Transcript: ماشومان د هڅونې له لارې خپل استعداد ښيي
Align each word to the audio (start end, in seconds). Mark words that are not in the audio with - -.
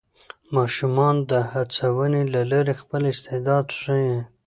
ماشومان 0.55 1.15
د 1.29 1.31
هڅونې 1.51 2.23
له 2.33 2.41
لارې 2.51 2.73
خپل 2.81 3.01
استعداد 3.13 3.65
ښيي 3.79 4.17